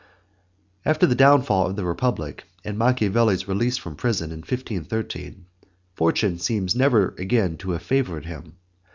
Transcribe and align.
After 0.83 1.05
the 1.05 1.13
downfall 1.13 1.67
of 1.67 1.75
the 1.75 1.85
Republic 1.85 2.45
and 2.65 2.75
Machiavelli's 2.75 3.47
release 3.47 3.77
from 3.77 3.95
prison 3.95 4.31
in 4.31 4.39
1513, 4.39 5.45
fortune 5.93 6.39
seems 6.39 6.75
never 6.75 7.09
again 7.19 7.55
to 7.57 7.69
have 7.69 7.83
favoured 7.83 8.25
him. 8.25 8.55